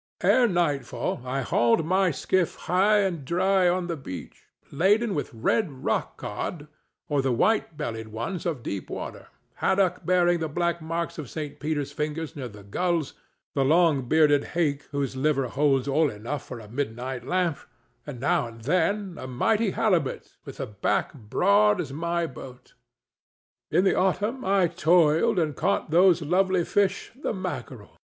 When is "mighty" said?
19.27-19.69